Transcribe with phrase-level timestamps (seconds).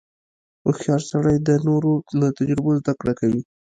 [0.63, 3.41] •هوښیار سړی د نورو له تجربو زدهکړه کوي.